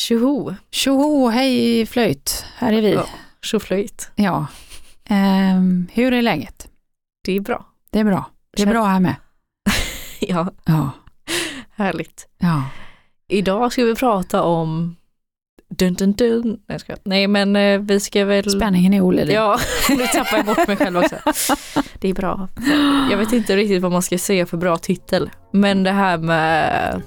[0.00, 0.54] Tjoho!
[0.70, 2.92] Tjoho, hej flöjt, här är vi.
[2.92, 3.06] Ja.
[3.42, 4.10] Tjoflöjt.
[4.14, 4.46] Ja.
[5.04, 6.68] Ehm, hur är läget?
[7.24, 7.66] Det är bra.
[7.90, 8.30] Det är bra.
[8.56, 9.14] Det är Känn- bra här med.
[10.20, 10.90] Ja, Ja.
[11.76, 12.28] härligt.
[12.38, 12.64] ja.
[13.28, 14.96] Idag ska vi prata om
[15.68, 16.42] dun dun dun.
[16.48, 16.98] Nej, jag skojar.
[17.04, 18.50] Nej men eh, vi ska väl...
[18.50, 19.34] Spänningen är olidlig.
[19.34, 19.58] Ja,
[19.88, 21.16] nu tappar jag bort mig själv också.
[21.98, 22.48] Det är bra.
[23.10, 25.30] Jag vet inte riktigt vad man ska säga för bra titel.
[25.52, 27.02] Men det här med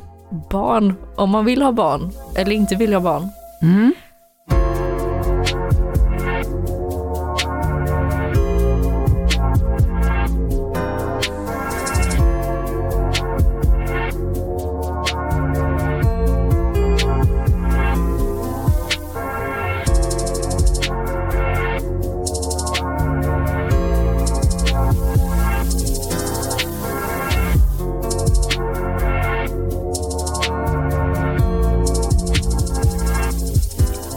[0.49, 3.29] barn, om man vill ha barn eller inte vill ha barn.
[3.61, 3.93] Mm.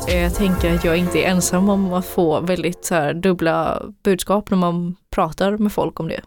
[0.08, 4.50] Jag tänker att jag inte är ensam om att få väldigt så här, dubbla budskap
[4.50, 6.20] när man pratar med folk om det.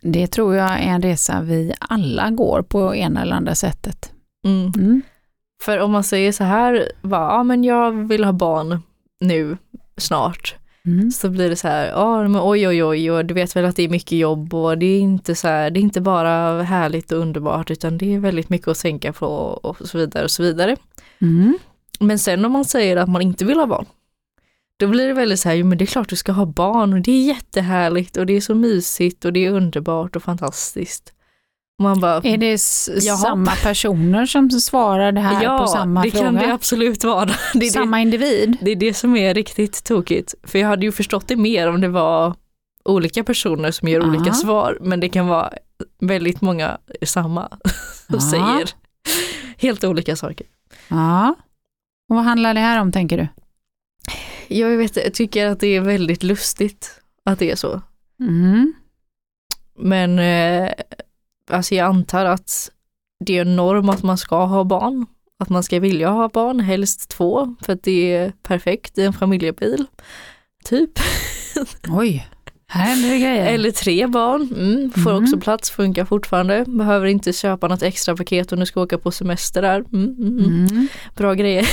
[0.00, 4.12] Det tror jag är en resa vi alla går på ena eller andra sättet.
[4.44, 4.72] Mm.
[4.76, 5.02] Mm.
[5.62, 8.82] För om man säger så här, bara, ja men jag vill ha barn
[9.20, 9.56] nu,
[9.96, 10.56] snart.
[10.84, 11.10] Mm.
[11.10, 13.76] Så blir det så här, ja men oj oj oj och du vet väl att
[13.76, 17.12] det är mycket jobb och det är inte så här, det är inte bara härligt
[17.12, 20.42] och underbart utan det är väldigt mycket att tänka på och så vidare och så
[20.42, 20.76] vidare.
[21.20, 21.58] Mm.
[22.00, 23.86] Men sen om man säger att man inte vill ha barn,
[24.76, 26.92] då blir det väldigt så här, jo men det är klart du ska ha barn
[26.92, 31.12] och det är jättehärligt och det är så mysigt och det är underbart och fantastiskt.
[31.78, 32.58] Och man bara, Är det
[33.06, 33.16] Jaha.
[33.16, 36.24] samma personer som svarar det här ja på samma det fråga?
[36.24, 37.24] kan det absolut vara.
[37.54, 38.56] Det är det, samma individ?
[38.60, 40.34] det är det som är riktigt tokigt.
[40.42, 42.34] För jag hade ju förstått det mer om det var
[42.84, 44.06] olika personer som ger Ja.
[44.08, 45.52] olika svar, men det kan vara
[46.00, 47.48] väldigt många samma
[48.06, 48.20] som Ja.
[48.30, 48.68] säger
[49.56, 50.46] helt olika saker.
[50.88, 51.34] Ja.
[52.10, 53.28] Och vad handlar det här om tänker du?
[54.54, 57.80] Jag vet jag tycker att det är väldigt lustigt att det är så.
[58.20, 58.72] Mm.
[59.78, 60.72] Men eh,
[61.50, 62.70] alltså jag antar att
[63.24, 65.06] det är en norm att man ska ha barn.
[65.38, 69.12] Att man ska vilja ha barn, helst två, för att det är perfekt i en
[69.12, 69.86] familjebil.
[70.64, 70.90] Typ.
[71.88, 72.28] Oj,
[73.18, 73.46] grejer.
[73.54, 75.24] Eller tre barn, mm, får Mm.
[75.24, 76.64] också plats, funkar fortfarande.
[76.68, 79.76] Behöver inte köpa något extra paket om du ska åka på semester där.
[79.92, 80.66] Mm, mm, mm.
[80.66, 80.88] Mm.
[81.16, 81.68] Bra grejer.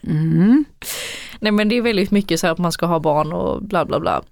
[1.40, 3.84] Nej men det är väldigt mycket så här att man ska ha barn och bla
[3.84, 4.22] bla bla.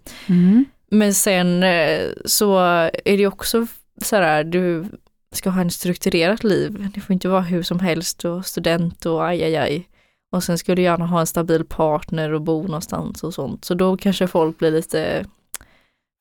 [0.90, 2.58] Men sen eh, så
[3.04, 3.66] är det också
[4.02, 4.84] så här, du
[5.32, 6.90] ska ha en strukturerat liv.
[6.94, 9.88] Det får inte vara hur som helst och student och aj aj aj.
[10.32, 13.64] Och sen ska du gärna ha en stabil partner och bo någonstans och sånt.
[13.64, 15.24] Så då kanske folk blir lite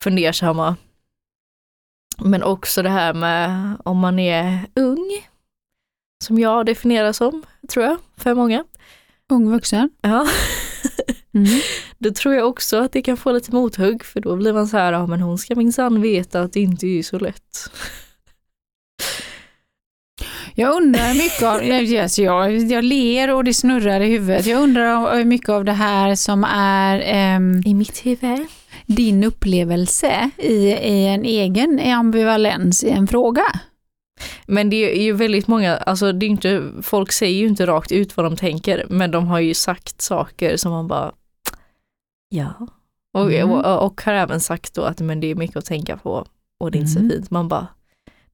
[0.03, 0.75] fundersamma.
[2.17, 5.27] Men också det här med om man är ung,
[6.23, 8.63] som jag definierar som, tror jag, för många.
[9.29, 9.89] Ung vuxen.
[10.01, 10.27] Ja.
[11.35, 11.59] Mm.
[11.97, 14.77] Då tror jag också att det kan få lite mothugg för då blir man så
[14.77, 17.71] här, ja men hon ska minsann veta att det inte är så lätt.
[20.55, 24.45] Jag undrar mycket av, yes, jag, jag ler och det snurrar i huvudet.
[24.45, 28.47] Jag undrar hur mycket av det här som är ehm, I mitt huvud.
[28.85, 33.43] Din upplevelse i, i en egen ambivalens i en fråga.
[34.47, 37.91] Men det är ju väldigt många, alltså det är inte, folk säger ju inte rakt
[37.91, 41.11] ut vad de tänker, men de har ju sagt saker som man bara,
[42.29, 42.53] ja.
[43.13, 43.51] Och, Mm.
[43.51, 46.25] och, och har även sagt då att men det är mycket att tänka på
[46.59, 47.09] och det är inte Mm.
[47.09, 47.31] så fint.
[47.31, 47.67] Man bara,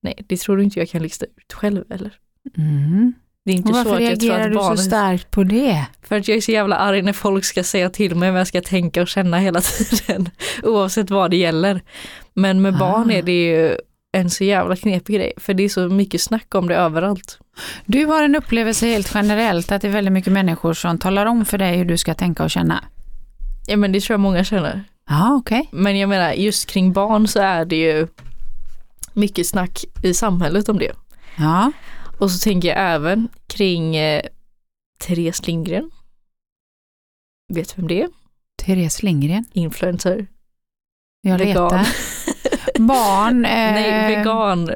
[0.01, 2.13] nej det tror du inte jag kan lista ut själv eller?
[2.57, 3.13] Mm.
[3.45, 5.43] Det är inte Och så varför att jag tror reagerar att du så starkt på
[5.43, 5.85] det?
[6.03, 8.47] För att jag är så jävla arg när folk ska säga till mig vad jag
[8.47, 10.29] ska tänka och känna hela tiden.
[10.63, 11.81] Oavsett vad det gäller.
[12.33, 12.77] Men med Ah.
[12.79, 13.75] barn är det ju
[14.11, 15.33] en så jävla knepig grej.
[15.37, 17.39] För det är så mycket snack om det överallt.
[17.85, 21.45] Du har en upplevelse helt generellt att det är väldigt mycket människor som talar om
[21.45, 22.83] för dig hur du ska tänka och känna.
[23.67, 24.83] Ja men det tror jag många känner.
[25.09, 25.69] Ja, okej.
[25.71, 28.07] Men jag menar just kring barn så är det ju
[29.13, 30.91] mycket snack i samhället om det.
[31.37, 31.71] Ja.
[32.21, 34.21] Och så tänker jag även kring eh,
[34.99, 35.91] Therese Lindgren.
[37.53, 38.09] Vet vem det är?
[38.63, 39.45] Therese Lindgren.
[39.53, 40.27] Influencer.
[41.21, 41.63] Jag Vegan.
[41.63, 41.87] letar.
[42.87, 43.45] Barn.
[43.45, 44.69] Eh, Nej, vegan,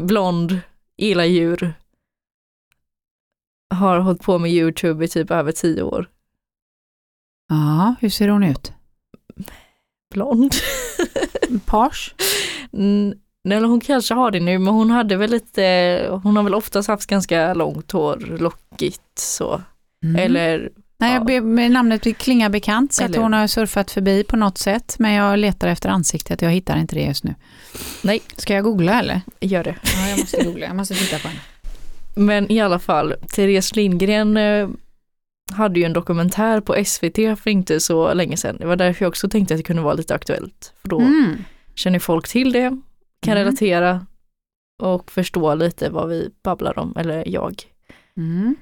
[0.00, 0.60] blond,
[0.96, 1.74] gillar djur.
[3.74, 6.10] Har hållit på med YouTube i typ över tio år.
[7.48, 8.72] Ja, hur ser hon ut?
[10.14, 10.54] Blond.
[11.66, 12.14] Page?
[12.72, 13.18] Mm,
[13.52, 16.88] eller hon kanske har det nu, men hon hade väl lite, hon har väl oftast
[16.88, 19.62] haft ganska långt hår, lockigt så.
[20.04, 20.16] Mm.
[20.16, 21.68] Eller, Nej, ja.
[21.68, 24.96] namnet klingar bekant så att Eller- hon har surfat förbi på något sätt.
[24.98, 27.34] Men jag letar efter ansiktet, jag hittar inte det just nu.
[28.02, 28.20] Nej.
[28.36, 29.20] Ska jag googla eller?
[29.40, 29.74] gör det.
[29.82, 31.40] Ja, jag måste googla, jag måste titta på henne.
[32.14, 34.68] Men i alla fall, Therese Lindgren eh,
[35.52, 38.56] hade ju en dokumentär på SVT för inte så länge sedan.
[38.60, 40.72] Det var därför jag också tänkte att det kunde vara lite aktuellt.
[40.82, 41.36] För då Mm.
[41.74, 42.80] känner folk till det,
[43.26, 43.44] kan Mm.
[43.44, 44.06] relatera
[44.82, 47.62] och förstå lite vad vi babblar om, eller jag.
[48.16, 48.56] Mm.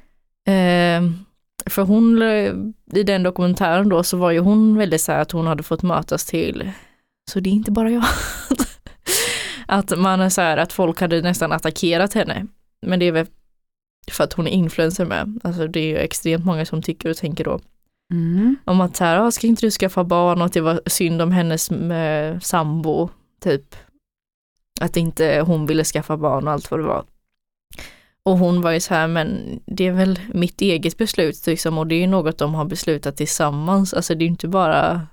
[0.47, 1.13] Eh,
[1.71, 2.53] för hon, eh,
[2.99, 5.83] i den dokumentären då så var ju hon väldigt så här att hon hade fått
[5.83, 6.71] mötas till,
[7.31, 8.05] så det är inte bara jag.
[9.67, 12.47] att man är så här att folk hade nästan attackerat henne.
[12.87, 13.27] Men det är väl
[14.11, 15.41] för att hon är influencer med.
[15.45, 17.61] Alltså det är ju extremt många som tycker och tänker då
[18.13, 18.57] Mm.
[18.65, 21.23] om att så här, "Ah, ska inte du skaffa barn och att det var synd
[21.23, 23.09] om hennes eh, sambo,
[23.45, 23.75] typ.
[24.81, 27.05] Att inte hon ville skaffa barn och allt vad det var.
[28.23, 31.87] Och hon var ju så här, men det är väl mitt eget beslut liksom och
[31.87, 33.94] det är ju något de har beslutat tillsammans.
[33.94, 35.06] Alltså det är inte bara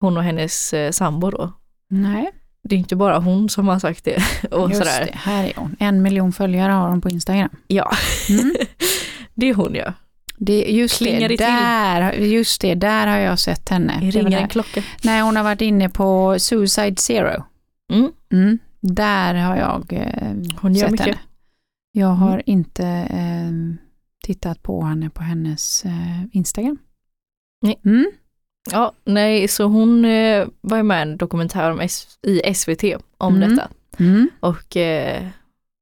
[0.00, 1.52] hon och hennes eh, sambo då.
[1.88, 2.30] Nej,
[2.62, 4.22] Det är inte bara hon som har sagt det.
[4.50, 5.04] Och just sådär.
[5.06, 5.18] det.
[5.18, 5.76] Här är hon.
[5.80, 7.50] En miljon följare har hon på Instagram.
[7.66, 7.90] Ja,
[8.30, 8.54] Mm.
[9.34, 9.92] det är hon ja.
[10.38, 11.46] Det, just, Klingar det, till?
[11.46, 13.98] där, just det, där har jag sett henne.
[14.00, 14.82] Det ringer en klocka.
[15.04, 17.44] Nej, hon har varit inne på Suicide Zero.
[17.92, 18.12] Mm.
[18.34, 18.58] Mm.
[18.80, 21.06] Där har jag eh, Hon gör sett mycket.
[21.06, 21.18] henne.
[21.92, 22.42] Jag har Mm.
[22.46, 23.50] inte eh,
[24.24, 26.78] tittat på henne på hennes eh, Instagram.
[27.62, 27.80] Nej.
[27.84, 28.10] Mm.
[28.72, 32.84] Ja, nej, så hon eh, var ju med i en dokumentär om S- i SVT
[33.18, 33.50] om Mm.
[33.50, 33.68] detta.
[33.98, 34.30] Mm.
[34.40, 35.26] Och eh,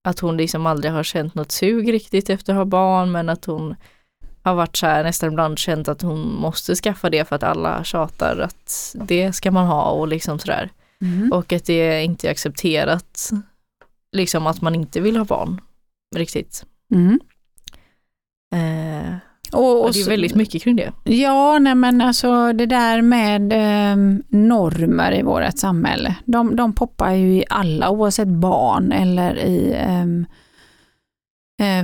[0.05, 3.45] att hon liksom aldrig har känt något sug riktigt efter att ha barn men att
[3.45, 3.75] hon
[4.43, 7.85] har varit så här nästan ibland känt att hon måste skaffa det för att alla
[7.85, 10.71] tjatar att det ska man ha och liksom sådär.
[11.03, 11.33] Mm.
[11.33, 13.31] Och att det inte är accepterat
[14.13, 15.61] liksom att man inte vill ha barn
[16.17, 16.65] riktigt.
[16.95, 17.21] Mm.
[18.55, 19.15] Eh,
[19.53, 20.93] Och, och och det är väldigt mycket kring det.
[21.05, 23.97] Ja, nej men alltså det där med eh,
[24.29, 30.07] normer i vårt samhälle, de, de poppar ju i alla, oavsett barn eller i eh,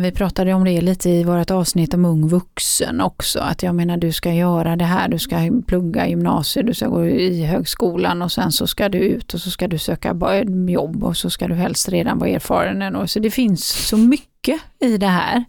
[0.00, 3.96] vi pratade om det lite i vårt avsnitt om ung vuxen också, att jag menar
[3.96, 8.32] du ska göra det här, du ska plugga gymnasiet, du ska gå i högskolan och
[8.32, 11.48] sen så ska du ut och så ska du söka ba- jobb och så ska
[11.48, 12.96] du helst redan vara erfaren.
[12.96, 15.44] Och så det finns så mycket i det här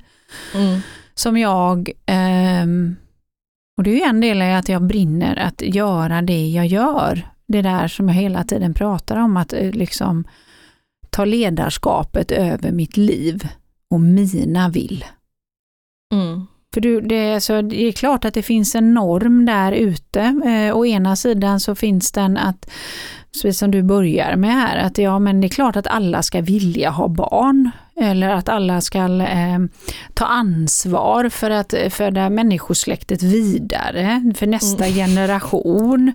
[0.56, 0.80] Mm.
[1.14, 2.96] som jag, ehm,
[3.78, 7.28] och det är ju en del i att jag brinner att göra det jag gör.
[7.48, 10.24] Det där som jag hela tiden pratar om, att eh, liksom
[11.10, 13.48] ta ledarskapet över mitt liv
[13.90, 15.06] och mina vill.
[16.14, 16.48] Mm.
[16.74, 20.22] För du, det, är så, det är klart att det finns en norm där ute.
[20.46, 22.70] Eh, å ena sidan så finns den att,
[23.34, 26.42] precis som du börjar med här, att ja men det är klart att alla ska
[26.42, 27.72] vilja ha barn.
[28.01, 29.60] Eller att alla ska eh,
[30.13, 36.13] ta ansvar för att föra människosläktet vidare, för nästa generation.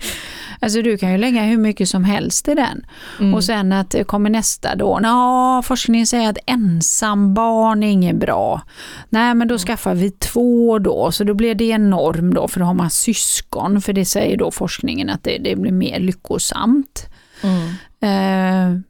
[0.60, 2.86] Alltså du kan ju lägga hur mycket som helst i den.
[3.20, 3.34] Mm.
[3.34, 8.16] Och sen att det kommer nästa då, ja forskningen säger att ensam barn är inget
[8.16, 8.62] bra.
[9.08, 12.60] Nej men då skaffar vi två då, så då blir det en norm då, för
[12.60, 17.06] då har man syskon, för det säger då forskningen att det, det blir mer lyckosamt.
[17.42, 17.68] Mm.
[18.00, 18.80] Eh,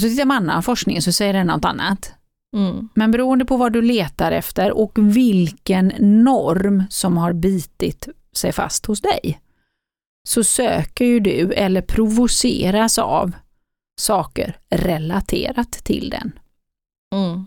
[0.00, 2.12] och så tittar man annan forskning så säger den något annat.
[2.56, 2.88] Mm.
[2.94, 5.92] Men beroende på vad du letar efter och vilken
[6.24, 9.40] norm som har bitit sig fast hos dig,
[10.28, 13.32] så söker ju du eller provoceras av
[14.00, 16.32] saker relaterat till den.
[17.14, 17.46] Mm.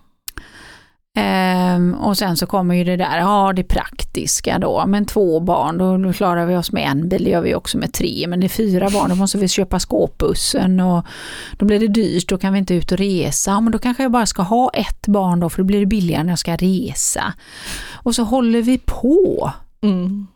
[1.18, 5.78] Ehm, och sen så kommer ju det där, ja det praktiska då, men två barn,
[5.78, 8.40] då, då klarar vi oss med en bil, det gör vi också med tre, men
[8.40, 11.06] det är fyra barn, då måste vi köpa skåpbussen och
[11.58, 14.12] då blir det dyrt, då kan vi inte ut och resa, men då kanske jag
[14.12, 17.34] bara ska ha ett barn då, för då blir det billigare när jag ska resa.
[17.92, 19.52] Och så håller vi på.
[19.82, 20.28] Mm.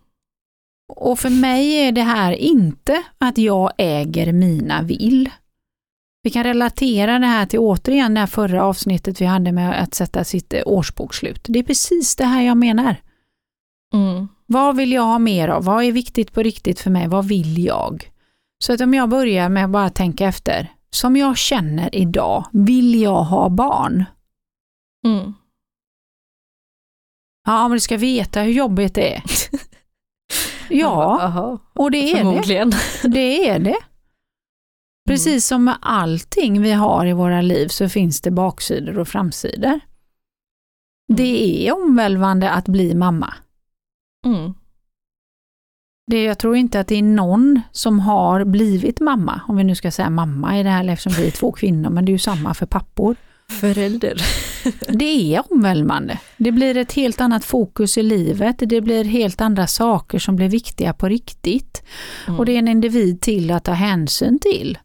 [0.96, 5.30] Och för mig är det här inte att jag äger mina vill.
[6.28, 9.94] Vi kan relatera det här till återigen det här förra avsnittet vi hade med att
[9.94, 11.46] sätta sitt eh, årsbokslut.
[11.48, 12.96] Det är precis det här jag menar.
[13.94, 14.28] Mm.
[14.46, 15.64] Vad vill jag ha mer av?
[15.64, 17.08] Vad är viktigt på riktigt för mig?
[17.08, 18.12] Vad vill jag?
[18.60, 20.72] Så att om jag börjar med att bara tänka efter.
[20.90, 24.06] Som jag känner idag, vill jag ha barn?
[25.06, 25.34] Mm.
[27.46, 29.24] Ja, men du ska veta hur jobbigt det är.
[30.70, 32.78] Ja, och det är det.
[33.04, 33.78] Det är det.
[35.08, 39.80] Precis som med allting vi har i våra liv så finns det baksidor och framsidor.
[41.08, 43.34] Det är omvälvande att bli mamma.
[44.26, 44.54] Mm.
[46.12, 49.76] Det, jag tror inte att det är någon som har blivit mamma, om vi nu
[49.76, 52.20] ska säga mamma i det här eftersom vi är två kvinnor, men det är ju
[52.20, 53.16] samma för pappor.
[53.50, 54.22] Förälder.
[54.88, 56.20] Det är omvälvande.
[56.38, 60.50] Det blir ett helt annat fokus i livet, det blir helt andra saker som blir
[60.50, 61.84] viktiga på riktigt.
[62.28, 62.40] Mm.
[62.40, 64.78] Och det är en individ till att ta hänsyn till.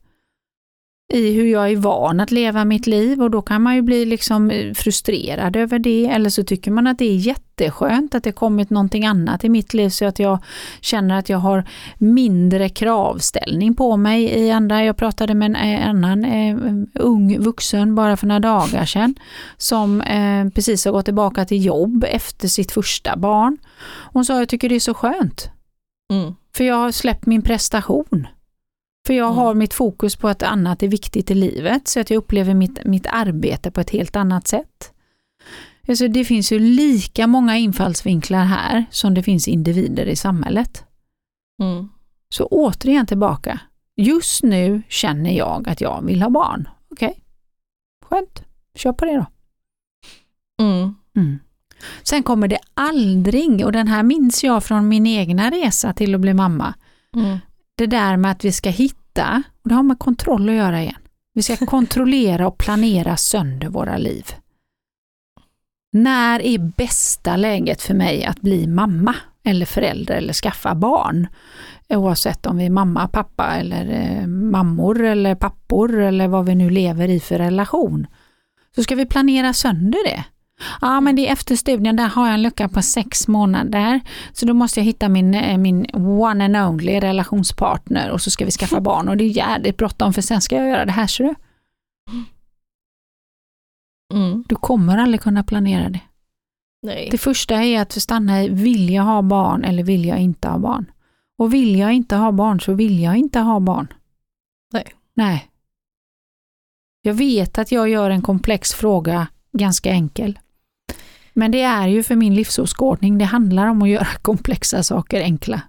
[1.12, 4.04] I hur jag är van att leva mitt liv och då kan man ju bli
[4.04, 8.32] liksom eh, frustrerad över det eller så tycker man att det är jätteskönt att det
[8.32, 10.38] kommit någonting annat i mitt liv så att jag
[10.80, 11.64] känner att jag har
[11.98, 14.84] mindre kravställning på mig i andra.
[14.84, 16.56] Jag pratade med en eh, annan eh,
[16.94, 19.14] ung vuxen bara för några dagar sedan
[19.56, 20.02] som
[20.54, 23.58] precis har gått tillbaka till jobb efter sitt första barn.
[24.12, 25.50] Hon sa jag tycker det är så skönt.
[26.12, 26.34] Mm.
[26.56, 28.26] För jag har släppt min prestation.
[29.06, 29.36] För jag Mm.
[29.36, 32.84] har mitt fokus på att annat är viktigt i livet så att jag upplever mitt,
[32.84, 34.92] mitt arbete på ett helt annat sätt.
[35.88, 40.84] Alltså det finns ju lika många infallsvinklar här som det finns individer i samhället.
[41.62, 41.88] Mm.
[42.28, 43.60] Så återigen tillbaka.
[43.96, 46.68] Just nu känner jag att jag vill ha barn.
[46.90, 47.24] Okej,
[48.04, 48.42] skönt.
[48.74, 49.26] Kör på det då.
[50.64, 50.94] Mm.
[51.16, 51.38] Mm.
[52.02, 56.20] Sen kommer det aldrig, och den här minns jag från min egna resa till att
[56.20, 56.74] bli mamma,
[57.16, 57.38] Mm
[57.82, 61.00] det där med att vi ska hitta, och det har med kontroll att göra igen,
[61.34, 64.26] vi ska kontrollera och planera sönder våra liv.
[65.92, 71.26] När är bästa läget för mig att bli mamma eller förälder eller skaffa barn?
[71.88, 76.70] Oavsett om vi är mamma, pappa eller eh, mammor eller pappor eller vad vi nu
[76.70, 78.06] lever i för relation.
[78.74, 80.24] Så ska vi planera sönder det.
[80.80, 84.00] Ja men det är efter studien, där har jag en lucka på sex månader.
[84.32, 88.44] Så då måste jag hitta min, eh, min one and only relationspartner och så ska
[88.44, 91.06] vi skaffa barn och det är jävligt bråttom för sen ska jag göra det här
[91.06, 91.34] ser du.
[94.14, 94.44] Mm.
[94.48, 96.00] Du kommer aldrig kunna planera det.
[96.82, 97.08] Nej.
[97.10, 100.58] Det första är att stanna i, vill jag ha barn eller vill jag inte ha
[100.58, 100.90] barn?
[101.38, 103.92] Och vill jag inte ha barn så vill jag inte ha barn.
[104.72, 104.94] Nej.
[105.14, 105.48] Nej.
[107.02, 110.38] Jag vet att jag gör en komplex fråga ganska enkel.
[111.32, 115.60] Men det är ju för min livsåskådning, det handlar om att göra komplexa saker enkla.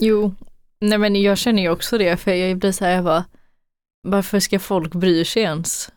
[0.00, 0.34] Jo,
[0.80, 3.24] nej men jag känner ju också det för jag blir så här, jag bara,
[4.02, 5.90] varför ska folk bry sig ens?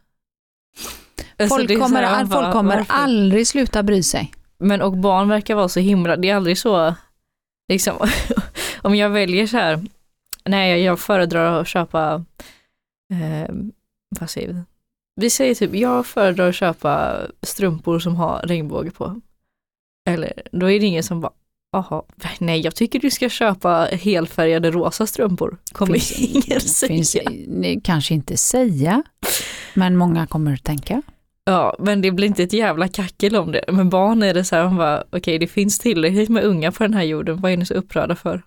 [1.37, 2.93] Alltså, Folk kommer, här, all, bara, folk kommer varför?
[2.93, 4.31] aldrig sluta bry sig.
[4.57, 6.95] Men och barn verkar vara så himla, det är aldrig så,
[7.67, 8.07] liksom,
[8.81, 9.83] om jag väljer så här,
[10.45, 12.25] nej jag föredrar att köpa,
[13.13, 13.55] eh,
[14.19, 14.61] vad säger vi?
[15.15, 19.21] Vi säger typ, jag föredrar att köpa strumpor som har regnbåge på.
[20.09, 21.31] Eller, då är det ingen som bara,
[21.73, 22.03] Jaha,
[22.39, 25.57] nej jag tycker du ska köpa helfärgade rosa strumpor.
[25.71, 26.87] Kommer Finns- ingen säga.
[26.87, 27.15] Finns,
[27.83, 29.03] kanske inte säga,
[29.73, 31.01] men många kommer att tänka.
[31.43, 33.63] Ja, men det blir inte ett jävla kackel om det.
[33.71, 36.83] Men barn är det så här, man bara, okej det finns tillräckligt med unga på
[36.83, 38.41] den här jorden, vad är ni så upprörda för?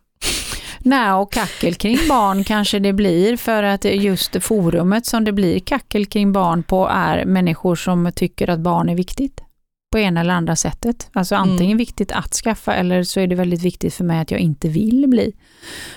[0.87, 5.59] Nej, och kackel kring barn kanske det blir för att just forumet som det blir
[5.61, 9.41] kackel kring barn på är människor som tycker att barn är viktigt
[9.93, 11.09] på ena eller andra sättet.
[11.13, 11.77] Alltså antingen Mm.
[11.79, 15.07] viktigt att skaffa eller så är det väldigt viktigt för mig att jag inte vill
[15.09, 15.33] bli.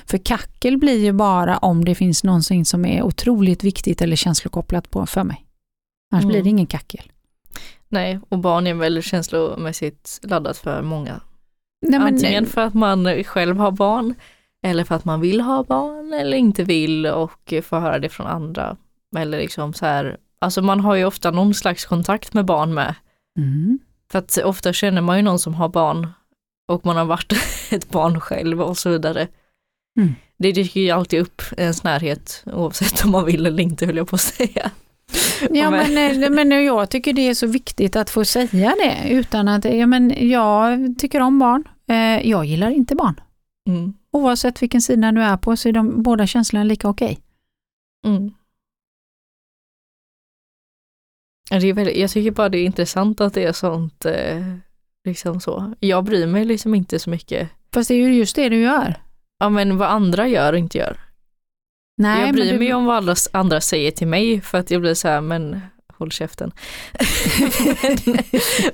[0.05, 4.89] För kackel blir ju bara om det finns någonting som är otroligt viktigt eller känslokopplat
[4.91, 5.45] på för mig.
[6.11, 6.31] Annars Mm.
[6.33, 7.11] blir det ingen kackel.
[7.89, 11.21] Nej, och barn är väl känslomässigt laddat för många.
[11.87, 14.15] Nej, Antingen för att man själv har barn,
[14.67, 18.27] eller för att man vill ha barn eller inte vill och få höra det från
[18.27, 18.77] andra.
[19.17, 22.95] Eller liksom så här, alltså man har ju ofta någon slags kontakt med barn med.
[23.39, 23.79] mm.
[24.11, 26.07] För att ofta känner man ju någon som har barn
[26.67, 27.33] och man har varit
[27.71, 29.27] ett barn själv och så vidare.
[29.99, 30.15] Mm.
[30.39, 34.07] Det dyker ju alltid upp ens närhet oavsett om man vill eller inte höll jag
[34.07, 34.71] på att säga.
[35.51, 39.09] Ja, Men- men, eh, men jag tycker det är så viktigt att få säga det
[39.09, 41.63] utan att, ja, men jag tycker om barn.
[41.89, 43.19] Eh, Jag gillar inte barn.
[43.69, 43.93] Mm.
[44.17, 47.19] Oavsett vilken sida du är på så är de båda känslorna lika okej.
[48.05, 48.33] Mm.
[51.49, 54.43] Det är väldigt, jag tycker bara det är intressant att det är sånt, eh,
[55.03, 55.73] liksom så.
[55.79, 58.95] Jag bryr mig liksom inte så mycket, Fast det är ju just det du gör.
[59.39, 60.99] ja men vad andra gör och inte gör.
[61.97, 64.71] Nej, jag bryr men du, mig om vad alla, andra säger till mig för att
[64.71, 65.61] jag blir så här, men
[65.97, 66.51] håll käften.
[67.83, 67.97] men,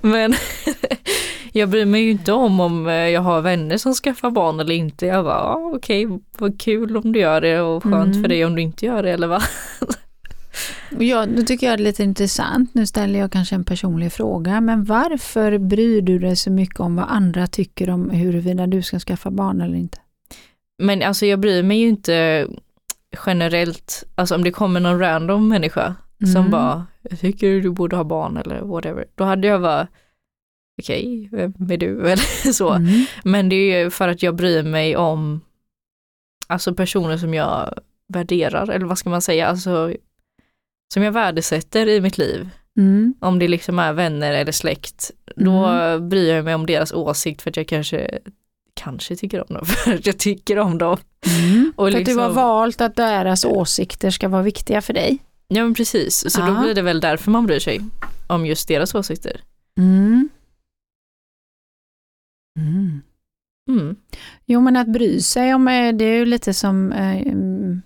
[0.12, 0.34] men
[1.52, 4.76] jag bryr mig ju inte om om eh, jag har vänner som skaffar barn eller
[4.76, 5.06] inte.
[5.06, 8.22] Jag bara, ja, okej, vad kul om du gör det och skönt Mm.
[8.22, 9.44] för dig om du inte gör det eller vad.
[11.00, 12.74] Ja, då tycker jag det är lite intressant.
[12.74, 16.96] Nu ställer jag kanske en personlig fråga, men varför bryr du dig så mycket om
[16.96, 19.98] vad andra tycker om huruvida du ska skaffa barn eller inte?
[20.84, 22.48] Men alltså jag bryr mig ju inte
[23.26, 26.52] generellt, alltså om det kommer någon random människa som Mm.
[26.52, 29.06] bara, jag tycker du borde ha barn eller whatever.
[29.16, 29.88] Då hade jag bara,
[30.82, 32.00] okej, vem är du?
[32.12, 32.70] Eller så.
[32.74, 33.06] Mm.
[33.24, 35.42] Men det är ju för att jag bryr mig om,
[36.48, 37.74] alltså personer som jag
[38.14, 39.94] värderar, eller vad ska man säga, alltså
[40.94, 42.50] som jag värdesätter i mitt liv.
[42.78, 43.14] Mm.
[43.20, 47.50] Om det liksom är vänner eller släkt, då bryr jag mig om deras åsikt för
[47.50, 48.20] att jag kanske,
[48.74, 50.98] kanske tycker om dem, för att jag tycker om dem.
[51.44, 51.74] Mm.
[51.76, 55.20] Och för att du har liksom- valt att deras åsikter ska vara viktiga för dig.
[55.56, 56.48] Ja men precis, så Ja.
[56.48, 57.82] då blir det väl därför man bryr sig
[58.28, 59.42] om just deras åsikter.
[59.78, 60.30] Mm.
[62.60, 63.02] Mm.
[63.70, 63.96] Mm.
[64.46, 67.82] Jo men att bry sig om, eh, det är ju lite som eh, mm,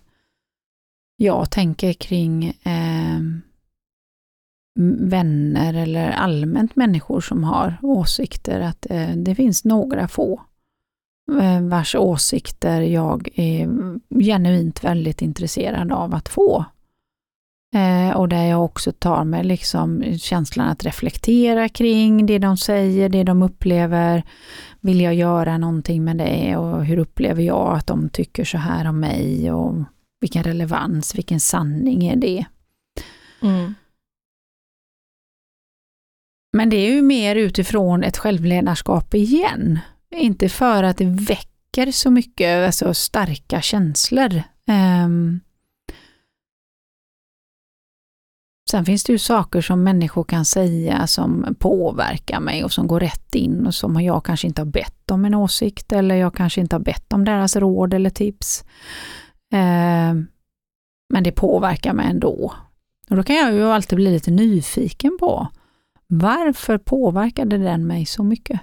[1.18, 3.20] jag tänker kring eh,
[5.00, 10.42] vänner eller allmänt människor som har åsikter, att eh, det finns några få
[11.42, 13.70] eh, vars åsikter jag är
[14.24, 16.66] genuint väldigt intresserad av att få.
[17.76, 23.10] Eh, och där jag också tar mig liksom känslan att reflektera kring det de säger,
[23.10, 24.24] det de upplever.
[24.82, 28.88] Vill jag göra någonting med det och hur upplever jag att de tycker så här
[28.88, 29.76] om mig och
[30.22, 32.46] vilken relevans, vilken sanning är det?
[33.42, 33.74] Mm.
[36.58, 39.80] Men det är ju mer utifrån ett självledarskap igen.
[40.16, 44.44] Inte för att det väcker så mycket alltså starka känslor.
[44.68, 45.40] Ehm.
[48.72, 53.00] Sen finns det ju saker som människor kan säga som påverkar mig och som går
[53.00, 56.62] rätt in och som jag kanske inte har bett om en åsikt eller jag kanske
[56.62, 58.64] inte har bett om deras råd eller tips.
[59.54, 60.14] Eh,
[61.14, 62.54] Men det påverkar mig ändå.
[63.10, 65.48] Och då kan jag ju alltid bli lite nyfiken på
[66.08, 68.60] varför påverkade den mig så mycket?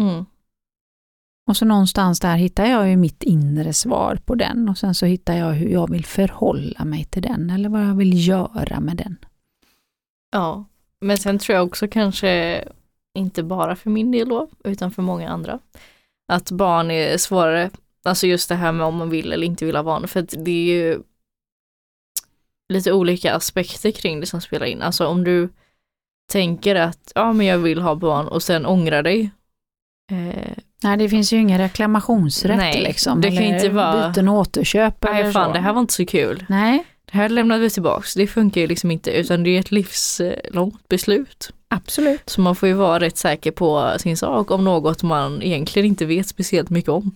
[0.00, 0.24] Mm.
[1.46, 5.06] Och så någonstans där hittar jag ju mitt inre svar på den och sen så
[5.06, 8.96] hittar jag hur jag vill förhålla mig till den eller vad jag vill göra med
[8.96, 9.16] den.
[10.32, 10.64] Ja,
[11.00, 12.64] men sen tror jag också kanske,
[13.14, 15.58] inte bara för min del då, utan för många andra,
[16.32, 17.70] att barn är svårare,
[18.04, 20.34] alltså just det här med om man vill eller inte vill ha barn, för att
[20.38, 21.02] det är ju
[22.72, 24.82] lite olika aspekter kring det som spelar in.
[24.82, 25.48] Alltså om du
[26.32, 29.30] tänker att, ja men jag vill ha barn och sen ångrar dig,
[30.10, 33.20] eh, Nej, det finns ju ingen reklamationsrätt Nej, liksom.
[33.20, 35.52] det kan eller inte vara- byten och återköp eller nej fan så.
[35.52, 36.44] det här var inte så kul.
[36.48, 39.70] Nej, Det här lämnade vi tillbaks, det funkar ju liksom inte utan det är ett
[39.72, 41.50] livslångt beslut.
[41.68, 42.22] absolut.
[42.30, 46.04] Så man får ju vara rätt säker på sin sak om något man egentligen inte
[46.04, 47.14] vet speciellt mycket om.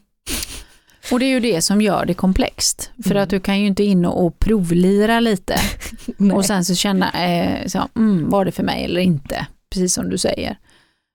[1.12, 2.90] Och det är ju det som gör det komplext.
[3.04, 3.22] För Mm.
[3.22, 5.56] att du kan ju inte in och provlira lite
[6.34, 9.46] och sen så känna, eh, så, mm, var det för mig eller inte?
[9.72, 10.56] Precis som du säger.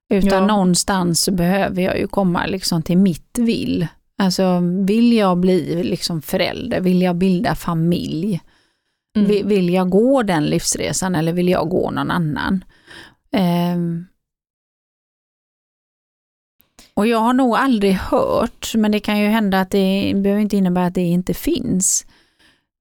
[0.10, 0.46] Utan Ja.
[0.48, 3.88] någonstans behöver jag ju komma liksom till mitt vill.
[4.18, 8.42] Alltså vill jag bli liksom förälder, vill jag bilda familj?
[9.18, 9.48] Mm.
[9.48, 12.64] Vill, jag gå den livsresan eller vill jag gå någon annan?
[13.32, 14.06] Ehm.
[16.94, 20.58] och jag har nog aldrig hört, men det kan ju hända att det behöver inte
[20.58, 22.06] innebära att det inte finns,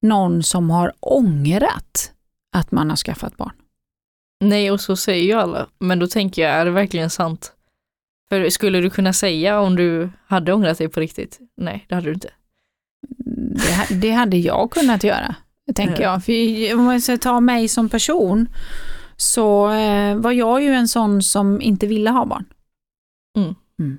[0.03, 2.13] någon som har ångrat
[2.57, 3.53] att man har skaffat barn.
[4.49, 5.67] Nej, och så säger ju alla.
[5.79, 7.53] Men då tänker jag, är det verkligen sant?
[8.29, 11.39] För skulle du kunna säga om du hade ångrat dig på riktigt?
[11.57, 12.31] Nej, det hade du inte.
[13.89, 15.35] Det, det hade jag kunnat göra,
[15.75, 16.13] tänker Ja.
[16.13, 16.25] jag.
[16.25, 18.49] För om man ska ta mig som person,
[19.17, 22.45] så eh, var jag ju en sån som inte ville ha barn.
[23.37, 23.99] Mm.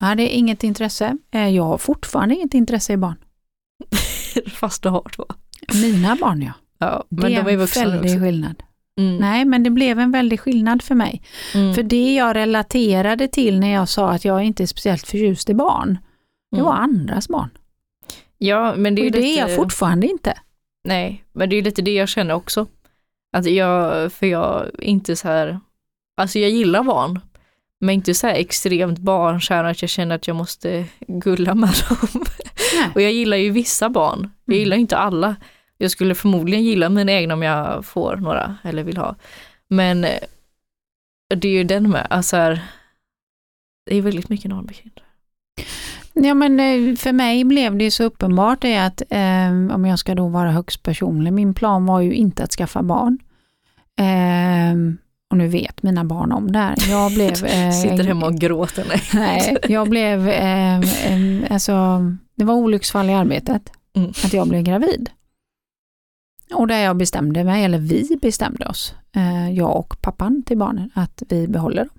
[0.00, 1.16] Jag hade inget intresse.
[1.30, 3.16] Eh, Jag har fortfarande inget intresse i barn.
[4.52, 5.24] Fast du har två.
[5.82, 6.52] Mina barn ja.
[6.78, 8.62] Ja, Det men är de är en väldig skillnad.
[8.98, 9.16] Mm.
[9.16, 11.22] Nej, men det blev en väldig skillnad för mig.
[11.54, 11.74] Mm.
[11.74, 15.54] För det jag relaterade till när jag sa att jag inte är speciellt förtjust i
[15.54, 15.98] barn,
[16.50, 17.50] det var andras barn.
[18.38, 19.40] Ja, men det är Och det lite...
[19.40, 20.34] är jag fortfarande inte.
[20.84, 22.66] Nej, men det är lite det jag känner också.
[23.32, 25.60] Att jag, för jag är inte så här,
[26.16, 27.20] alltså jag gillar barn,
[27.80, 32.08] men inte så här extremt barnkär att jag känner att jag måste gulla med dem.
[32.14, 32.90] Nej.
[32.94, 34.60] Och jag gillar ju vissa barn, jag Mm.
[34.64, 35.36] gillar inte alla.
[35.78, 39.14] Jag skulle förmodligen gilla mina egna om jag får några eller vill ha.
[39.68, 40.10] Men eh,
[41.36, 42.60] det är ju den med, alltså här,
[43.90, 45.02] det är väldigt mycket normbekymmer.
[46.12, 50.14] Ja, men eh, för mig blev det så uppenbart det att, eh, om jag ska
[50.14, 53.18] då vara högst personlig, min plan var ju inte att skaffa barn.
[54.00, 54.74] Eh,
[55.30, 56.74] och nu vet mina barn om det här.
[56.90, 57.44] Jag blev...
[57.44, 58.84] Eh, Sitter hemma och gråter.
[58.88, 59.02] Nej.
[59.14, 61.98] Nej, jag blev, eh, em, alltså,
[62.34, 63.62] det var olycksfall i arbetet,
[63.96, 64.10] Mm.
[64.10, 65.10] att jag blev gravid.
[66.54, 70.90] Och där jag bestämde mig, eller vi bestämde oss, eh, jag och pappan till barnen,
[70.94, 71.94] att vi behåller dem.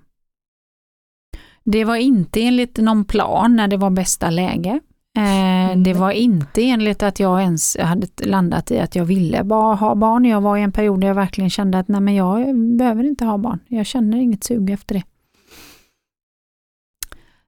[1.64, 4.80] Det var inte enligt någon plan när det var bästa läge.
[5.16, 9.74] Eh, det var inte enligt att jag ens hade landat i att jag ville bara
[9.74, 10.24] ha barn.
[10.24, 13.24] Jag var i en period där jag verkligen kände att nej men jag behöver inte
[13.24, 13.58] ha barn.
[13.68, 15.02] Jag känner inget sug efter det.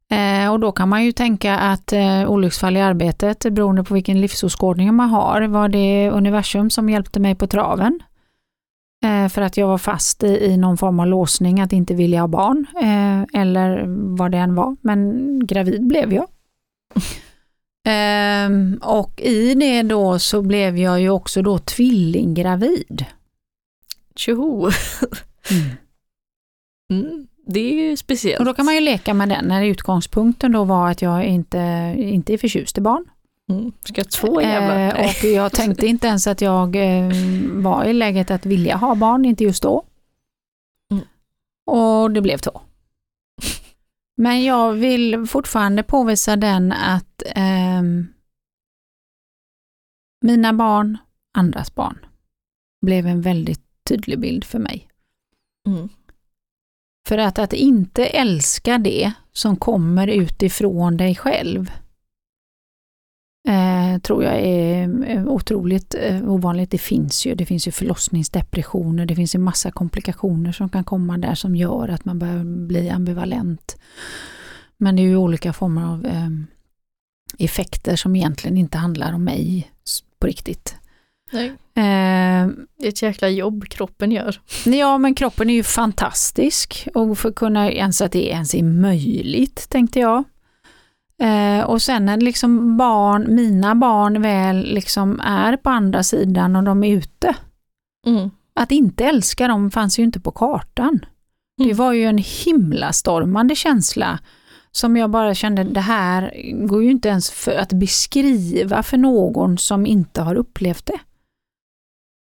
[0.08, 4.20] Eh, och då kan man ju tänka att eh, olycksfall i arbetet, beroende på vilken
[4.20, 8.00] livsåskådning man har, var det universum som hjälpte mig på traven.
[9.04, 12.28] Eh, för att jag var fast i, någon form av låsning att inte vilja ha
[12.28, 12.66] barn,
[13.32, 13.84] eller
[14.16, 14.76] vad det än var.
[14.80, 16.26] Men gravid blev jag.
[17.84, 23.04] Ehm, och i det då så blev jag ju också då tvillinggravid.
[24.16, 24.70] Tjoho!
[25.50, 25.70] Mm.
[26.90, 28.38] Mm, det är ju speciellt.
[28.38, 31.94] Och då kan man ju leka med den när utgångspunkten då var att jag inte,
[31.98, 33.04] inte är förtjust i barn.
[33.50, 33.72] Mm.
[33.84, 35.00] Ska två jävlar?
[35.00, 37.10] Eh, och jag tänkte inte ens att jag eh,
[37.52, 39.84] var i läget att vilja ha barn, inte just då.
[40.92, 41.04] Mm.
[41.66, 42.60] Och det blev två.
[44.16, 48.06] Men jag vill fortfarande påvisa den att ehm,
[50.24, 50.98] mina barn,
[51.34, 51.98] andras barn,
[52.86, 54.88] blev en väldigt tydlig bild för mig.
[55.66, 55.88] Mm.
[57.08, 61.70] För att, att inte älska det som kommer utifrån dig själv
[63.48, 66.70] eh, tror jag är eh, otroligt eh, ovanligt.
[66.70, 71.18] Det finns ju, det finns ju förlossningsdepressioner, det finns ju massa komplikationer som kan komma
[71.18, 73.76] där som gör att man börjar bli ambivalent.
[74.76, 76.28] Men det är ju olika former av eh,
[77.38, 79.72] effekter som egentligen inte handlar om mig
[80.18, 80.76] på riktigt.
[81.32, 81.46] Nej.
[81.74, 84.40] Eh, Det är ett jäkla jobb kroppen gör.
[84.64, 88.62] Ja, men kroppen är ju fantastisk och för att kunna ens att det ens är
[88.62, 90.24] möjligt, tänkte jag.
[91.22, 96.62] Eh, och sen när liksom barn, mina barn väl liksom är på andra sidan och
[96.64, 97.34] de är ute,
[98.06, 98.30] Mm.
[98.54, 101.04] att inte älska dem fanns ju inte på kartan.
[101.58, 101.76] Det Mm.
[101.76, 104.18] var ju en himlastormande känsla
[104.72, 106.32] som jag bara kände, det här
[106.66, 110.98] går ju inte ens för att beskriva för någon som inte har upplevt det.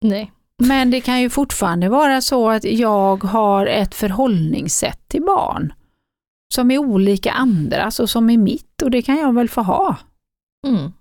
[0.01, 0.31] Nej.
[0.57, 5.73] Men det kan ju fortfarande vara så att jag har ett förhållningssätt till barn
[6.53, 9.97] som är olika andras och som är mitt och det kan jag väl få ha.
[10.67, 10.91] Mm.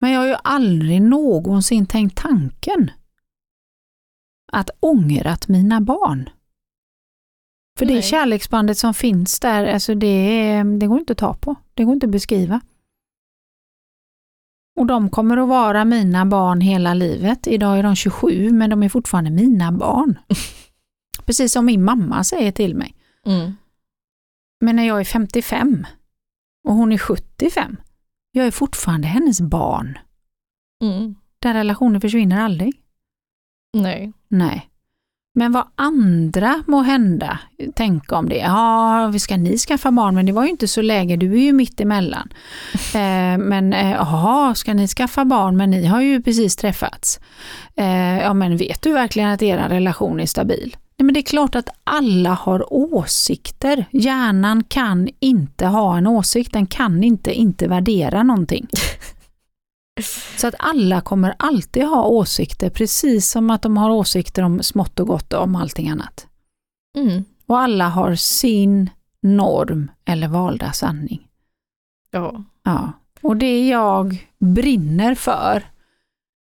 [0.00, 2.90] Men jag har ju aldrig någonsin tänkt tanken
[4.52, 6.30] att ångrat mina barn.
[7.78, 8.02] För det Nej.
[8.02, 11.56] kärleksbandet som finns där, alltså det, det går inte att ta på.
[11.74, 12.60] Det går inte att beskriva.
[14.78, 17.46] Och de kommer att vara mina barn hela livet.
[17.46, 20.18] Idag är de 27 men de är fortfarande mina barn.
[21.26, 22.94] Precis som min mamma säger till mig.
[23.26, 23.52] Mm.
[24.60, 25.86] Men när jag är 55
[26.68, 27.76] och hon är 75,
[28.32, 29.98] jag är fortfarande hennes barn.
[30.82, 31.14] Mm.
[31.38, 32.82] Den relationen försvinner aldrig.
[33.72, 34.12] Nej.
[34.28, 34.70] Nej.
[35.38, 37.38] Men vad andra må hända,
[37.74, 38.36] tänka om det.
[38.36, 41.44] Ja, vi ska ni skaffa barn, men det var ju inte så läge, du är
[41.44, 42.28] ju mitt emellan.
[42.88, 47.20] Eh, men eh, jaha, ska ni skaffa barn, men ni har ju precis träffats.
[47.76, 50.76] Eh, ja, men vet du verkligen att er relation är stabil?
[50.96, 53.84] Nej, men det är klart att alla har åsikter.
[53.90, 58.66] Hjärnan kan inte ha en åsikt, den kan inte inte värdera någonting.
[60.36, 65.00] Så att alla kommer alltid ha åsikter, precis som att de har åsikter om smått
[65.00, 66.26] och gott och om allting annat.
[66.96, 67.24] Mm.
[67.46, 68.90] Och alla har sin
[69.22, 71.28] norm eller valda sanning.
[72.10, 72.44] Ja.
[72.62, 72.92] Ja.
[73.22, 75.70] Och det jag brinner för,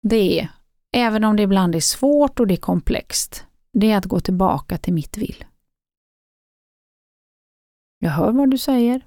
[0.03, 0.49] det är,
[0.93, 4.79] även om det ibland är svårt och det är komplext, det är att gå tillbaka
[4.79, 5.45] till mitt vill.
[7.99, 9.01] Jag hör vad du säger.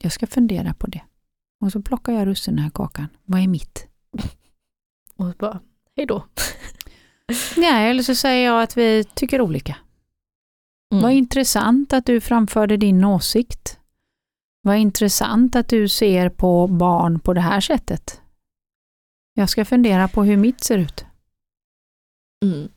[0.00, 1.02] Jag ska fundera på det.
[1.60, 3.08] Och så plockar jag russinen i kakan.
[3.24, 3.86] Vad är mitt?
[5.16, 5.60] Och bara,
[5.96, 6.24] hej då.
[7.56, 9.76] Nej, eller så säger jag att vi tycker olika.
[10.92, 11.02] Mm.
[11.02, 13.78] Vad intressant att du framförde din åsikt.
[14.62, 18.20] Vad intressant att du ser på barn på det här sättet.
[19.34, 21.04] Jag ska fundera på hur mitt ser ut.
[22.44, 22.68] Mm.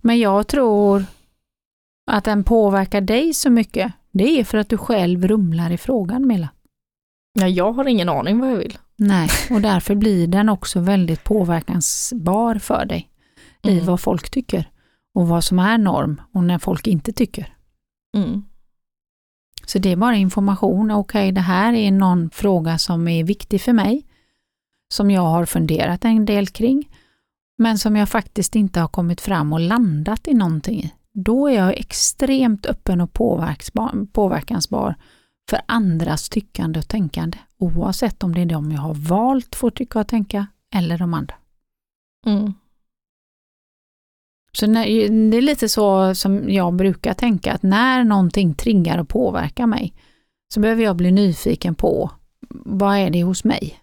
[0.00, 1.04] Men jag tror
[2.06, 3.92] att den påverkar dig så mycket.
[4.10, 6.48] Det är för att du själv rumlar i frågan, Milla.
[7.40, 8.78] Ja, jag har ingen aning vad jag vill.
[8.96, 13.10] Nej, och därför blir den också väldigt påverkansbar för dig
[13.62, 13.86] i Mm.
[13.86, 14.70] vad folk tycker
[15.14, 17.54] och vad som är norm och när folk inte tycker.
[18.16, 18.42] Mm.
[19.66, 20.90] Så det är bara information.
[20.90, 24.06] Okej, det här är någon fråga som är viktig för mig,
[24.94, 26.88] som jag har funderat en del kring,
[27.58, 30.92] men som jag faktiskt inte har kommit fram och landat i någonting i.
[31.12, 34.94] Då är jag extremt öppen och påverksbar, påverkansbar
[35.48, 40.00] för andras tyckande och tänkande, oavsett om det är de jag har valt får tycka
[40.00, 41.34] och tänka eller de andra.
[42.26, 42.52] Mm.
[44.52, 44.84] Så när,
[45.30, 49.94] det är lite så som jag brukar tänka, att när någonting triggar och påverkar mig,
[50.54, 52.10] så behöver jag bli nyfiken på
[52.50, 53.80] vad är det hos mig?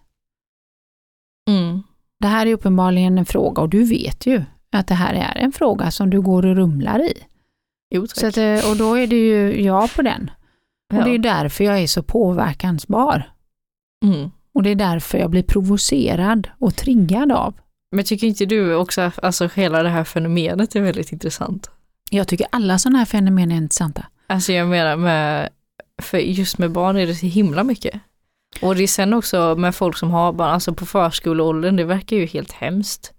[1.50, 1.82] Mm.
[2.20, 5.52] Det här är uppenbarligen en fråga och du vet ju att det här är en
[5.52, 7.12] fråga som du går och rumlar i.
[7.90, 8.06] Jo.
[8.06, 10.30] Så att, eh, och då är det ju jag på den.
[10.92, 11.04] Och Ja.
[11.04, 13.30] det är därför jag är så påverkansbar.
[14.04, 14.30] Mm.
[14.54, 17.54] Och det är därför jag blir provocerad och triggad av.
[17.92, 21.70] Men tycker inte du också, alltså hela det här fenomenet är väldigt intressant?
[22.10, 24.06] Jag tycker alla sådana här fenomen är intressanta.
[24.26, 25.48] Alltså jag menar med,
[26.02, 28.00] för just med barn är det så himla mycket.
[28.62, 32.16] Och det är sen också med folk som har barn, alltså på förskoleåldern, det verkar
[32.16, 33.12] ju helt hemskt.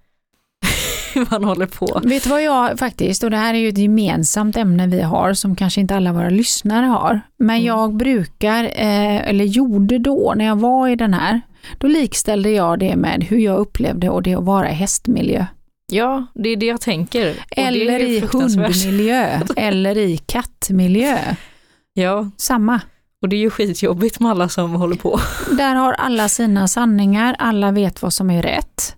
[1.31, 2.01] man håller på.
[2.03, 5.33] Vet du vad jag faktiskt, och det här är ju ett gemensamt ämne vi har
[5.33, 7.65] som kanske inte alla våra lyssnare har, men Mm.
[7.67, 11.41] jag brukar, eh, eller gjorde då när jag var i den här,
[11.77, 15.45] då likställde jag det med hur jag upplevde och det att vara i hästmiljö.
[15.91, 17.29] Ja, det är det jag tänker.
[17.31, 21.17] Och Eller i hundmiljö, eller i kattmiljö.
[21.93, 22.81] Ja, Samma.
[23.21, 25.19] och det är ju skitjobbigt med alla som håller på.
[25.57, 28.95] Där har alla sina sanningar, alla vet vad som är rätt,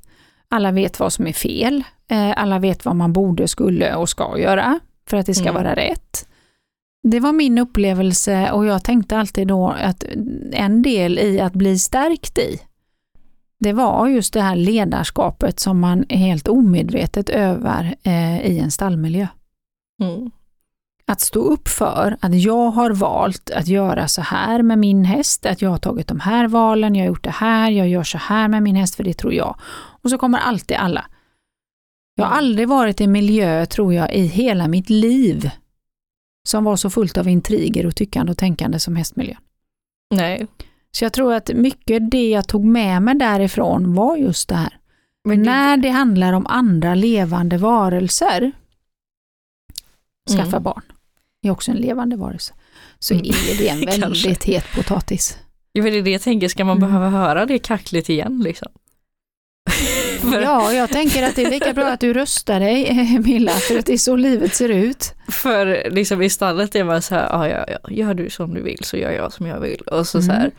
[0.50, 1.84] alla vet vad som är fel,
[2.16, 5.64] alla vet vad man borde, skulle och ska göra för att det ska Mm.
[5.64, 6.26] vara rätt.
[7.04, 10.04] Det var min upplevelse och jag tänkte alltid då att
[10.52, 12.60] en del i att bli stärkt i,
[13.60, 19.28] det var just det här ledarskapet som man helt omedvetet övar eh, i en stallmiljö.
[20.04, 20.32] Mm.
[21.08, 25.46] Att stå upp för att jag har valt att göra så här med min häst,
[25.46, 28.18] att jag har tagit de här valen, jag har gjort det här, jag gör så
[28.18, 29.56] här med min häst för det tror jag.
[30.04, 31.06] Och så kommer alltid alla.
[32.20, 32.38] Jag har Mm.
[32.46, 35.50] aldrig varit i en miljö, tror jag, i hela mitt liv
[36.48, 39.38] som var så fullt av intriger och tyckande och tänkande som hästmiljön.
[40.16, 40.48] Nej.
[40.92, 44.78] Så jag tror att mycket det jag tog med mig därifrån var just det här.
[45.24, 48.52] Men När det handlar om andra levande varelser,
[50.30, 50.64] skaffa Mm.
[50.64, 50.82] barn,
[51.42, 52.54] är också en levande varelse,
[53.00, 53.26] så Mm.
[53.26, 55.38] är det en väldigt het potatis.
[55.72, 56.90] Ja, men det är det jag tänker, ska man Mm.
[56.90, 58.72] behöva höra det kackligt igen liksom?
[60.20, 63.52] För, Ja, jag tänker att det är lika bra att du röstar dig, eh, Milla,
[63.52, 65.14] för att det är så livet ser ut.
[65.32, 68.62] för liksom i stallet är man så här, "Ah, ja, ja, gör du som du
[68.62, 69.82] vill så gör jag som jag vill.
[69.82, 70.42] Och så, så Mm.
[70.42, 70.52] här.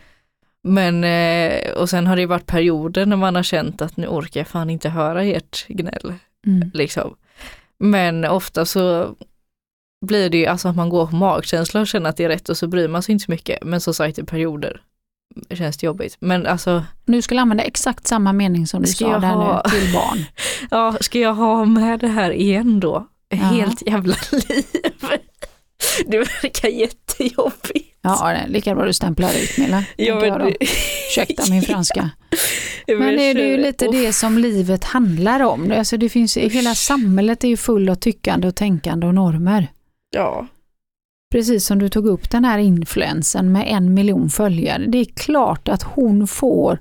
[0.63, 4.41] Men, eh, och sen har det varit perioder när man har känt att nu orkar
[4.41, 6.15] jag fan inte höra ert gnäll.
[6.47, 6.71] Mm.
[6.75, 7.17] Liksom.
[7.79, 9.15] Men ofta så
[10.07, 12.49] blir det ju alltså att man går på magkänsla och känner att det är rätt
[12.49, 13.65] och så bryr man sig inte så mycket.
[13.65, 14.81] Men som sagt i perioder
[15.51, 16.17] känns det jobbigt.
[16.21, 19.29] Men alltså, Nu skulle jag använda exakt samma mening som du Ska sa jag där
[19.29, 20.25] ha- nu till barn.
[20.71, 23.07] ja, ska jag ha med det här igen då?
[23.29, 23.37] Ja.
[23.37, 24.65] Helt jävla liv.
[26.07, 27.97] Det verkar jättejobbigt.
[28.03, 29.85] Ja, lika bra du stämplar ut Milla.
[29.97, 30.55] Ja, jag men, då.
[30.61, 32.11] Ursäkta min franska.
[32.87, 35.73] Men jag det är ju lite det som livet handlar om.
[35.79, 39.67] Alltså det finns, hela samhället är ju full av tyckande och tänkande och normer.
[40.11, 40.47] Ja.
[41.31, 44.87] Precis som du tog upp den här influensen med en miljon följare.
[44.87, 46.79] Det är klart att hon får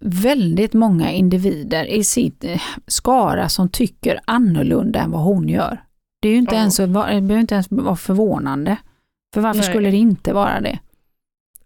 [0.00, 5.82] väldigt många individer i sitt eh, skara som tycker annorlunda än vad hon gör.
[6.22, 6.60] Det är ju inte Ja.
[6.60, 8.76] ens, det behöver inte ens vara förvånande.
[9.34, 9.68] För varför Nej.
[9.70, 10.78] skulle det inte vara det?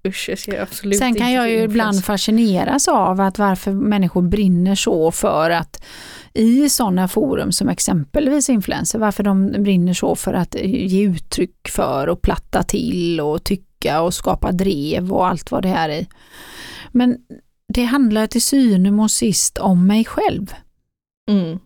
[0.07, 4.75] Usch, jag ser absolut Sen kan jag ju ibland fascineras av att varför människor brinner
[4.75, 5.85] så för att
[6.35, 12.09] i sådana forum som exempelvis influenser, varför de brinner så för att ge uttryck för
[12.09, 16.09] och platta till och tycka och skapa drev och allt vad det är i.
[16.93, 17.17] Men
[17.75, 20.55] det handlar till syvende och sist om mig själv.
[21.31, 21.59] Mm.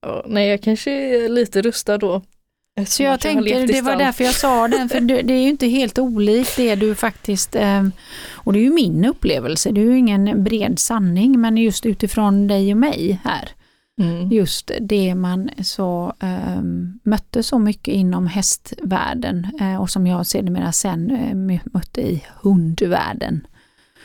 [0.00, 2.22] Ja, nej, jag kanske är lite rustad då.
[2.86, 5.98] Så jag tänker, det var därför jag sa den, för det är ju inte helt
[5.98, 7.82] olikt det du faktiskt, eh,
[8.34, 12.46] och det är ju min upplevelse, det är ju ingen bred sanning, men just utifrån
[12.46, 13.50] dig och mig här,
[14.00, 14.28] Mm.
[14.32, 16.62] just det man så eh,
[17.02, 23.46] mötte så mycket inom hästvärlden eh, och som jag sedermera sen eh, mötte i hundvärlden.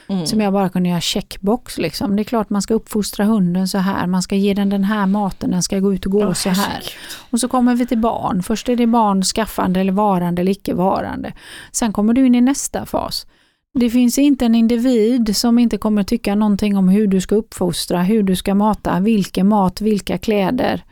[0.08, 0.26] Mm.
[0.26, 2.16] Som jag bara kunde göra checkbox liksom.
[2.16, 5.06] Det är klart man ska uppfostra hunden så här, man ska ge den den här
[5.06, 6.84] maten, den ska gå ut och gå Åh, så här.
[7.30, 8.44] Och så kommer vi till barn.
[8.44, 11.34] Först är det barn skaffande eller varande eller icke varande.
[11.72, 13.26] Sen kommer du in i nästa fas.
[13.74, 18.04] Det finns inte en individ som inte kommer tycka någonting om hur du ska uppfostra,
[18.04, 20.84] hur du ska mata, vilken mat, vilka kläder.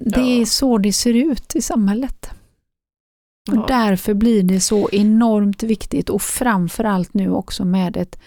[0.00, 0.26] Det Ja.
[0.40, 2.30] är så det ser ut i samhället.
[3.50, 3.64] Och Ja.
[3.68, 8.18] därför blir det så enormt viktigt och framförallt nu också med ett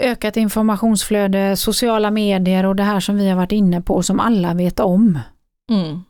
[0.00, 4.54] ökat informationsflöde, sociala medier och det här som vi har varit inne på som alla
[4.54, 5.18] vet om.
[5.70, 6.00] Mm.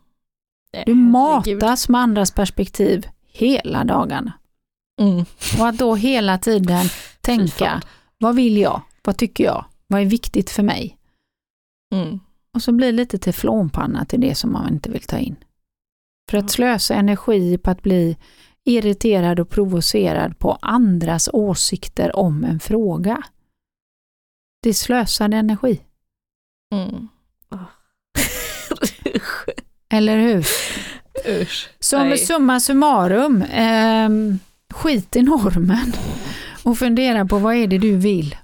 [0.86, 4.32] Du matas med andras perspektiv hela dagarna.
[5.00, 5.24] Mm.
[5.60, 6.86] Och att då hela tiden
[7.20, 7.82] tänka,
[8.18, 8.82] vad vill jag?
[9.04, 9.64] Vad tycker jag?
[9.86, 10.98] Vad är viktigt för mig?
[11.94, 12.20] Mm.
[12.54, 15.36] Och så blir det lite teflonpanna till det som man inte vill ta in.
[16.30, 18.16] För att slösa energi på att bli
[18.64, 23.22] irriterad och provocerad på andras åsikter om en fråga.
[24.62, 25.80] Det är slösad energi,
[26.74, 27.08] Mm.
[29.16, 29.48] Usch.
[29.92, 30.46] eller hur?
[31.42, 31.70] Usch.
[31.80, 32.08] Så Nej.
[32.08, 34.38] med summa summarum, ehm,
[34.74, 35.92] skit i normen
[36.64, 38.36] och fundera på vad är det du vill.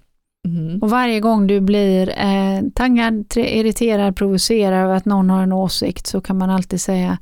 [0.48, 0.82] Mm.
[0.82, 6.06] Och varje gång du blir eh, taggad, irriterad, provocerad över att någon har en åsikt
[6.06, 7.18] så kan man alltid säga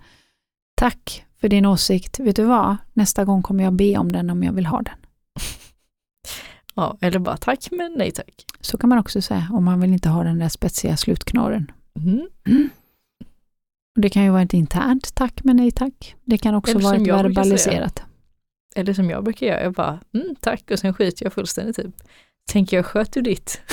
[0.77, 2.21] tack för din åsikt.
[2.21, 2.77] Vet du vad?
[2.93, 4.95] Nästa gång kommer jag be om den om jag vill ha den.
[6.75, 8.45] Ja, eller bara tack men nej tack.
[8.61, 11.71] Så kan man också säga om man vill inte ha den där spetsiga slutknorren.
[11.97, 12.29] Mm.
[13.97, 16.15] Och Det kan ju vara ett internt tack men nej tack.
[16.25, 18.03] Det kan också Eller vara ett verbaliserat.
[18.75, 21.95] Eller som jag brukar göra, jag bara mm, tack och sen skiter jag fullständigt typ.
[22.53, 23.61] Tänker jag sköt du ditt?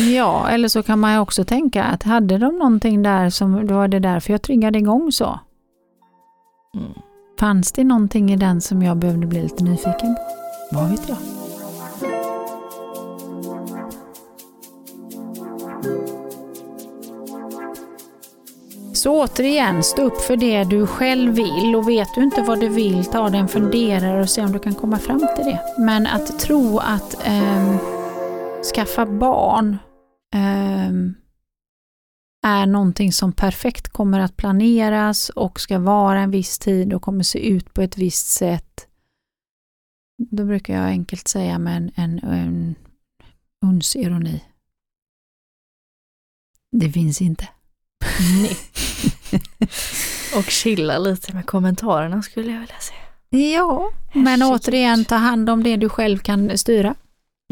[0.00, 3.74] Ja, eller så kan man ju också tänka att hade de någonting där som det
[3.74, 5.40] var det därför jag triggade igång så.
[6.74, 6.92] Mm.
[7.40, 10.20] Fanns det någonting i den som jag behövde bli lite nyfiken på?
[10.72, 11.16] Vad vet jag?
[18.94, 22.68] Så återigen, stå upp för det du själv vill och vet du inte vad du
[22.68, 25.60] vill, ta dig en funderare och se om du kan komma fram till det.
[25.78, 27.78] Men att tro att ehm,
[28.74, 29.78] skaffa barn
[30.34, 31.14] ehm,
[32.48, 37.22] är någonting som perfekt kommer att planeras och ska vara en viss tid och kommer
[37.24, 38.86] se ut på ett visst sätt.
[40.30, 42.74] Då brukar jag enkelt säga med en, en, en
[43.66, 44.44] uns ironi.
[46.72, 47.48] Det finns inte.
[48.42, 48.56] Nej.
[50.36, 52.98] och chilla lite med kommentarerna skulle jag vilja säga.
[53.54, 54.60] Ja, men Herregud.
[54.60, 56.94] återigen ta hand om det du själv kan styra.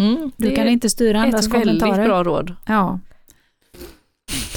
[0.01, 2.07] Mm, Du det kan är inte styra andras ett väldigt kommentarer.
[2.09, 2.55] bra råd.
[2.67, 3.01] Ja.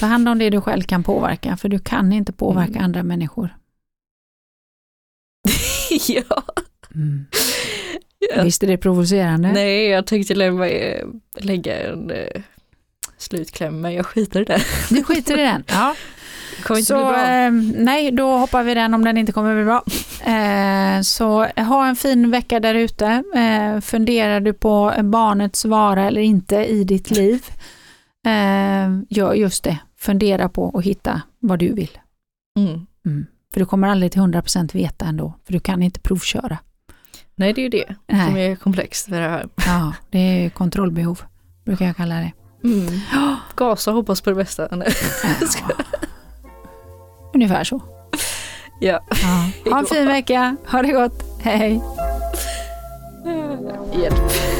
[0.00, 2.84] Ta hand om det du själv kan påverka, för du kan inte påverka Mm.
[2.84, 3.56] andra människor.
[6.08, 6.42] ja.
[8.34, 8.42] Ja.
[8.42, 9.52] Visst är det provocerande?
[9.52, 11.06] Nej, jag tänkte eh,
[11.40, 12.42] lägga en eh,
[13.18, 14.60] slutkläm, men jag skiter i det.
[14.90, 15.64] Du skiter i den?
[15.68, 15.94] Ja.
[16.62, 17.28] Kommer inte Så bli bra.
[17.28, 17.50] eh,
[17.84, 19.84] nej, då hoppar vi den om den inte kommer bli bra.
[20.34, 23.22] Eh, så ha en fin vecka där ute.
[23.34, 27.44] Eh, funderar du på barnets vara eller inte i ditt liv,
[28.26, 29.78] eh, gör just det.
[29.98, 31.98] Fundera på att hitta vad du vill.
[32.58, 32.86] Mm.
[33.06, 33.26] Mm.
[33.52, 36.58] För du kommer aldrig till 100% veta ändå, för du kan inte provköra.
[37.34, 38.26] Nej, det är ju det Nej.
[38.26, 39.48] som är komplext med det här.
[39.66, 41.22] Ja, det är kontrollbehov,
[41.64, 42.32] brukar jag kalla det.
[42.64, 43.00] Mm.
[43.56, 44.68] Gasa och hoppas på det bästa.
[44.70, 45.84] Ja.
[47.34, 47.82] Ungefär så.
[48.80, 49.00] Ja.
[49.10, 49.70] Ja.
[49.70, 51.80] Ha en fin vecka, ha det gott, hej!
[54.02, 54.59] Hjälp.